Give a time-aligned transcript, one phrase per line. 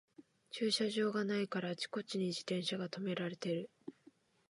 [0.49, 3.69] 駐輪場がないからあちこちに自転車がとめられてる